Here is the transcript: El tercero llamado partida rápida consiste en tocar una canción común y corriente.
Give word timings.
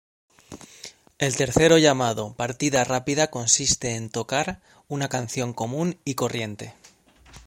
El 1.19 1.35
tercero 1.37 1.77
llamado 1.77 2.33
partida 2.33 2.83
rápida 2.83 3.29
consiste 3.29 3.95
en 3.95 4.09
tocar 4.09 4.59
una 4.87 5.09
canción 5.09 5.53
común 5.53 5.99
y 6.03 6.15
corriente. 6.15 6.73